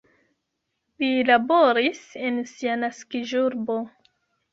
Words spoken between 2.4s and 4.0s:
sia naskiĝurbo.